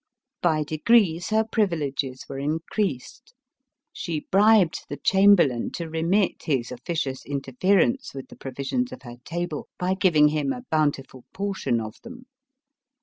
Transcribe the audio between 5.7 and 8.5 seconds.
to remit his officious inter ference with the